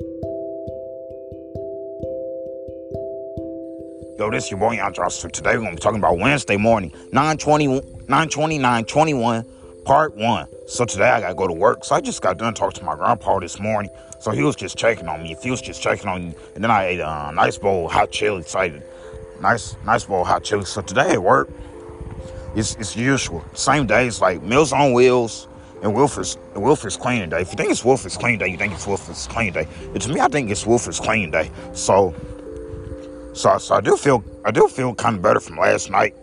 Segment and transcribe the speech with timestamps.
[0.00, 0.06] Yo,
[4.32, 7.66] this your boy Young So today we're gonna be talking about Wednesday morning, 920,
[8.08, 9.46] 929, 21,
[9.84, 10.48] part one.
[10.66, 11.84] So today I gotta go to work.
[11.84, 13.92] So I just got done talking to my grandpa this morning.
[14.18, 15.36] So he was just checking on me.
[15.40, 17.92] He was just checking on me, and then I ate a uh, nice bowl of
[17.92, 18.40] hot chili.
[18.40, 18.82] Excited,
[19.40, 20.64] nice, nice bowl of hot chili.
[20.64, 21.50] So today at work,
[22.56, 23.44] it's it's usual.
[23.52, 25.46] Same days like Meals on Wheels
[25.84, 27.42] and Wilford's Wilford's cleaning day.
[27.42, 29.68] If you think it's Wilford's cleaning day, you think it's Wilford's cleaning day.
[29.92, 31.50] And to me, I think it's Wilford's cleaning day.
[31.74, 32.14] So
[33.34, 36.14] so, so I do feel I do feel kind of better from last night.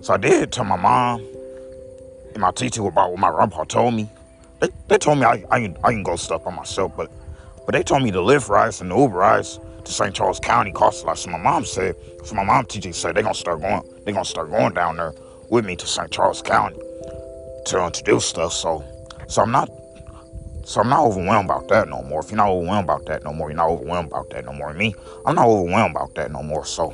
[0.00, 1.20] So I did tell my mom
[2.32, 4.08] and my teacher about what my grandpa told me.
[4.60, 7.12] They, they told me I, I, can, I can go stuff by myself, but
[7.66, 10.14] but they told me the Lyft rides and the Uber rides to St.
[10.14, 11.18] Charles County cost a lot.
[11.18, 11.94] So my mom said,
[12.24, 15.12] so my mom teacher said they're gonna start going, they're gonna start going down there
[15.50, 16.10] with me to St.
[16.10, 16.78] Charles County
[17.68, 18.52] to, do stuff.
[18.52, 18.84] So
[19.28, 19.70] so I'm not
[20.64, 22.20] so I'm not overwhelmed about that no more.
[22.20, 24.72] If you're not overwhelmed about that no more, you're not overwhelmed about that no more.
[24.74, 24.94] Me,
[25.24, 26.64] I'm not overwhelmed about that no more.
[26.64, 26.92] So,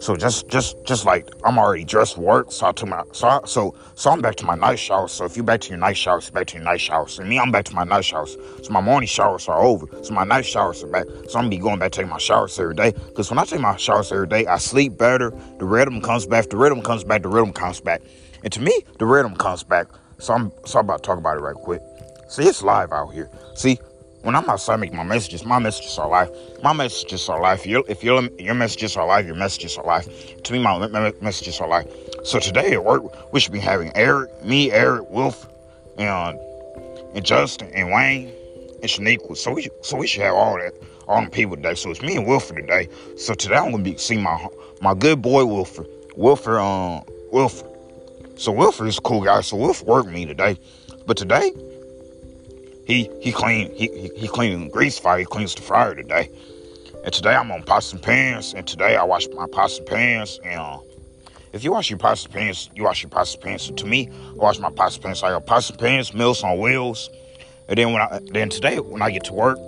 [0.00, 2.52] so just just just like I'm already dressed for work.
[2.52, 5.08] So I took my so I, so so I'm back to my night shower.
[5.08, 7.18] So if you back to your night showers, back to your night showers.
[7.18, 8.36] And me, I'm back to my night showers.
[8.62, 9.86] So my morning showers are over.
[10.02, 11.06] So my night showers are back.
[11.28, 12.92] So I'm gonna be going back taking my showers every day.
[13.14, 15.30] Cause when I take my showers every day, I sleep better.
[15.58, 16.48] The rhythm comes back.
[16.48, 17.22] The rhythm comes back.
[17.22, 18.02] The rhythm comes back.
[18.42, 19.86] And to me, the rhythm comes back.
[20.18, 21.82] So I'm so I'm about to talk about it right quick.
[22.28, 23.30] See, it's live out here.
[23.54, 23.78] See,
[24.22, 26.30] when I'm outside making my messages, my messages are live.
[26.62, 27.64] My messages are live.
[27.64, 30.06] Your, if your your messages are live, your messages are live.
[30.42, 31.90] To me, my, my messages are live.
[32.24, 35.48] So today at work, we should be having Eric, me, Eric, Wolf,
[35.98, 36.38] and
[37.14, 38.30] and Justin and Wayne
[38.82, 39.36] and Shaniqua.
[39.36, 40.74] So we so we should have all that
[41.08, 41.74] all the people today.
[41.74, 42.88] So it's me and Wilford today.
[43.16, 44.46] So today I'm gonna be seeing my
[44.82, 45.86] my good boy Wilford.
[46.16, 47.69] Wilford, um, Wilford.
[48.40, 49.42] So Wilford is a cool guy.
[49.42, 50.58] So Wilford worked me today.
[51.06, 51.52] But today
[52.86, 55.18] he he clean he he, cleaning the grease fire.
[55.18, 56.30] He cleans the fryer today.
[57.04, 58.54] And today I'm on pots and pans.
[58.54, 60.40] And today I wash my pots and pans.
[60.42, 60.78] And uh,
[61.52, 63.62] if you wash your pots and pans, you wash your pots and pans.
[63.64, 65.22] So to me, I wash my pots and pans.
[65.22, 67.10] I got pots and pans, Meals on Wheels.
[67.68, 69.58] And then when I then today when I get to work,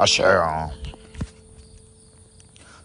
[0.00, 0.42] I share.
[0.42, 0.70] Um,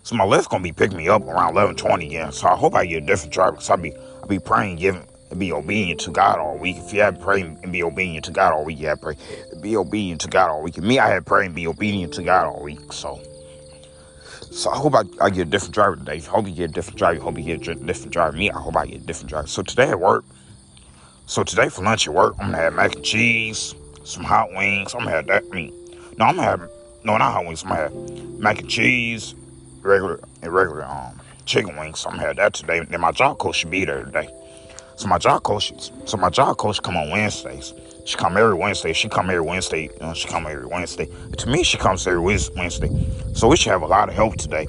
[0.03, 2.33] so my Lyft gonna be picking me up around 11:20 again.
[2.33, 3.55] So I hope I get a different driver.
[3.55, 3.93] Cause I'll be
[4.27, 6.77] be praying, giving and be obedient to God all week.
[6.77, 9.17] If you have pray and be obedient to God all week, you have pray
[9.61, 10.77] be obedient to God all week.
[10.77, 12.93] And me, I had pray and be obedient to God all week.
[12.93, 13.21] So,
[14.51, 16.19] so I hope I, I get a different driver today.
[16.19, 17.19] Hope you get a different driver.
[17.21, 18.37] Hope you get a different driver.
[18.37, 19.47] Me, I hope I get a different driver.
[19.47, 20.25] So today at work,
[21.27, 24.93] so today for lunch at work, I'm gonna have mac and cheese, some hot wings.
[24.95, 25.43] I'm gonna have that.
[25.51, 25.73] I mean,
[26.17, 26.61] no, I'm gonna have
[27.03, 27.63] no, not hot wings.
[27.63, 29.35] I'm gonna have mac and cheese,
[29.83, 32.01] regular and regular um chicken wings.
[32.01, 32.81] So I'm have that today.
[32.81, 34.29] Then my job coach should be there today.
[34.97, 35.73] So my job coach,
[36.05, 37.73] so my job coach come on Wednesdays.
[38.05, 38.93] She come every Wednesday.
[38.93, 39.83] She come every Wednesday.
[39.83, 41.07] You know, she come every Wednesday.
[41.37, 42.89] To me, she comes every Wednesday.
[43.33, 44.67] So we should have a lot of help today.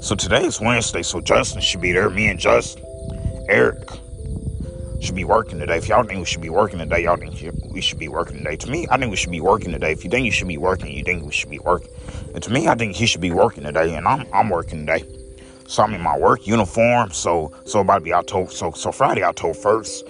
[0.00, 1.02] So today is Wednesday.
[1.02, 2.10] So Justin should be there.
[2.10, 2.84] Me and Justin,
[3.48, 3.88] Eric
[5.00, 5.78] should be working today.
[5.78, 7.34] If y'all think we should be working today, y'all think
[7.72, 8.56] we should be working today.
[8.56, 9.92] To me, I think we should be working today.
[9.92, 11.90] If you think you should be working, you think we should be working.
[12.34, 15.15] And to me, I think he should be working today, and I'm I'm working today.
[15.68, 17.10] So I'm in my work uniform.
[17.12, 18.50] So so about to be October.
[18.50, 20.04] So so Friday October first.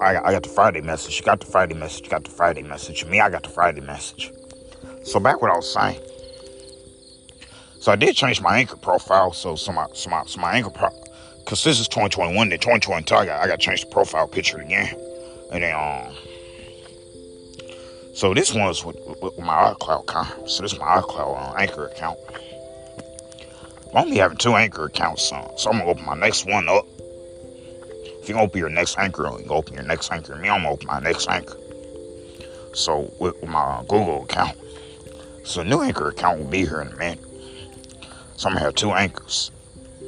[0.00, 1.18] I, I got the Friday message.
[1.18, 2.08] You got the Friday message.
[2.08, 3.04] Got the Friday message.
[3.06, 4.32] Me, I got the Friday message.
[5.04, 6.00] So back what I was saying.
[7.80, 9.32] So I did change my anchor profile.
[9.32, 10.88] So so my so my, so my anchor pro,
[11.46, 12.48] cause this is 2021.
[12.48, 14.94] Then 2022, I got I got to change the profile picture again.
[15.52, 16.14] And then um.
[18.14, 20.50] So this one's with, with, with my iCloud account.
[20.50, 22.18] So this is my iCloud uh, anchor account.
[23.94, 25.46] I'm only having two anchor accounts, son.
[25.58, 26.86] So I'm gonna open my next one up.
[28.22, 30.34] If you open your next anchor, you can open your next anchor.
[30.36, 31.58] Me, I'm gonna open my next anchor.
[32.72, 34.56] So with, my Google account.
[35.44, 37.20] So new anchor account will be here in a minute.
[38.36, 39.50] So I'm gonna have two anchors.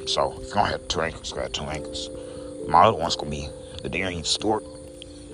[0.07, 2.09] So if you're gonna have two anchors, I got two anchors.
[2.67, 3.49] My other one's gonna be
[3.83, 4.63] the Darian Stewart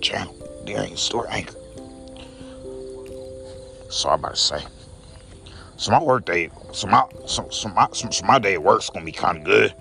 [0.02, 0.36] channel,
[0.66, 1.56] Darian Stewart anchor.
[3.90, 4.66] So I'm about to say.
[5.82, 8.92] So my work day, so my so, so my so, so my day at work's
[8.92, 9.74] gonna be kind of good.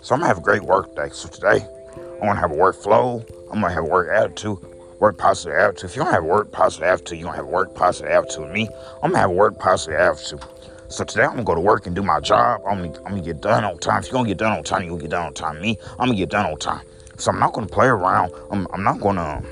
[0.00, 1.10] So I'm gonna have a great work day.
[1.12, 1.66] So today,
[2.14, 3.22] I'm gonna have a work flow.
[3.52, 4.56] I'm gonna have a work attitude,
[5.00, 5.90] work positive attitude.
[5.90, 8.44] If you don't have a work positive attitude, you don't have a work positive attitude
[8.44, 8.70] with me.
[9.02, 10.40] I'm gonna have a work positive attitude.
[10.88, 12.62] So today I'm gonna go to work and do my job.
[12.66, 13.98] I'm gonna, I'm gonna get done on time.
[13.98, 15.60] If you're gonna get done on time, you're gonna get done on time.
[15.60, 16.86] Me, I'm gonna get done on time.
[17.18, 18.32] So I'm not gonna play around.
[18.50, 19.42] I'm, I'm not gonna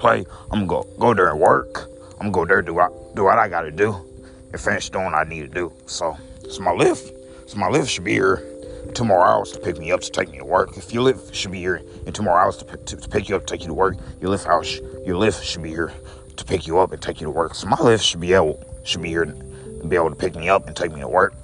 [0.00, 0.26] play.
[0.50, 1.88] I'm gonna go go there and work.
[2.18, 4.05] I'm gonna go there do what do what I gotta do
[4.52, 5.72] and finish doing what I need to do.
[5.86, 6.16] So,
[6.48, 7.12] so my Lyft,
[7.46, 8.42] so my Lyft should be here
[8.86, 10.76] in two more hours to pick me up to take me to work.
[10.76, 13.36] If your Lyft should be here in two more hours to, to, to pick you
[13.36, 15.92] up, to take you to work, your Lyft house, your Lyft should be here
[16.36, 17.54] to pick you up and take you to work.
[17.54, 20.48] So my Lyft should be able should be here to be able to pick me
[20.48, 21.34] up and take me to work.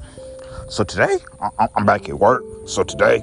[0.69, 1.19] So today
[1.77, 2.43] I'm back at work.
[2.67, 3.23] So today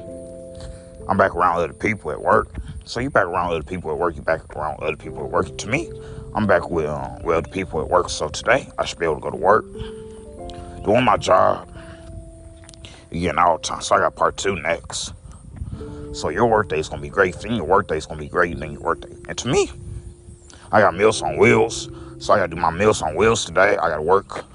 [1.07, 2.49] I'm back around other people at work.
[2.85, 4.15] So you back around other people at work.
[4.15, 5.57] You back around other people at work.
[5.57, 5.91] To me,
[6.35, 8.09] I'm back with uh, with other people at work.
[8.09, 9.65] So today I should be able to go to work,
[10.83, 11.67] doing my job,
[13.11, 13.81] getting out time.
[13.81, 15.13] So I got part two next.
[16.13, 17.35] So your workday is gonna be great.
[17.35, 18.59] Then your workday is gonna be great.
[18.59, 19.15] Then your workday.
[19.27, 19.71] And to me,
[20.71, 21.89] I got meals on wheels.
[22.19, 23.77] So I gotta do my meals on wheels today.
[23.77, 24.45] I gotta work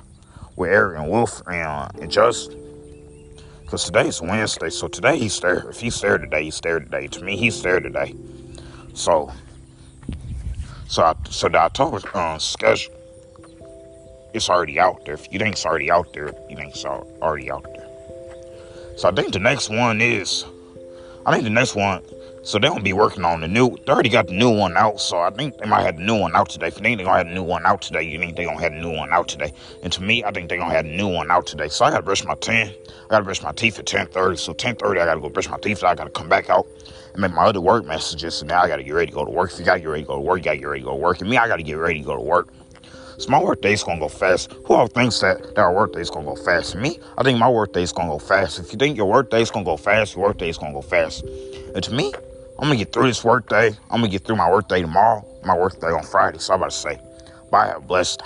[0.56, 2.54] with Eric and Wolf and, uh, and Just.
[3.62, 4.70] Because today's Wednesday.
[4.70, 5.68] So today he's there.
[5.70, 7.08] If he's there today, he's there today.
[7.08, 8.14] To me, he's there today.
[8.92, 9.32] So,
[10.94, 12.94] so I, so the October uh, schedule,
[14.32, 15.14] it's already out there.
[15.14, 17.88] If you think it's already out there, you think it's already out there.
[18.96, 20.44] So I think the next one is,
[21.26, 22.00] I think the next one
[22.44, 23.76] so they don't be working on the new.
[23.86, 26.18] They already got the new one out, so I think they might have the new
[26.18, 26.68] one out today.
[26.68, 28.72] If they they gonna have the new one out today, you think they gonna have
[28.72, 29.52] the new one out today?
[29.82, 31.68] And to me, I think they gonna have the new one out today.
[31.68, 32.76] So I gotta brush my teeth.
[33.06, 34.36] I gotta brush my teeth at 10:30.
[34.36, 35.78] So 10:30, I gotta go brush my teeth.
[35.78, 36.66] So I gotta come back out
[37.12, 38.34] and make my other work messages.
[38.34, 39.52] So now I gotta get ready to go to work.
[39.52, 40.92] If you gotta get ready to go to work, you gotta get ready to go
[40.92, 41.20] to work.
[41.20, 42.48] And me, I gotta get ready to go to work.
[43.16, 44.52] So my work day's gonna go fast.
[44.66, 46.74] Who all thinks that, that our work day's gonna go fast?
[46.74, 48.58] Me, I think my work day's gonna go fast.
[48.58, 51.24] If you think your work day's gonna go fast, your work day's gonna go fast.
[51.74, 52.12] And to me,
[52.58, 53.68] I'm gonna get through this work day.
[53.90, 56.38] I'm gonna get through my work day tomorrow, my work day on Friday.
[56.38, 57.00] So I'm about to say,
[57.50, 58.22] bye, have blessed.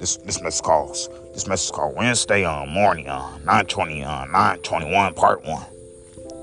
[0.00, 1.08] This this message calls.
[1.32, 5.64] This message called Wednesday uh, morning, uh, 920, uh, 921, part one.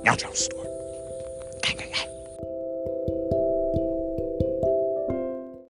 [0.06, 0.63] Y'all.